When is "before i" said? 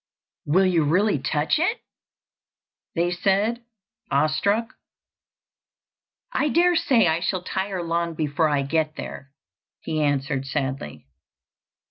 8.15-8.63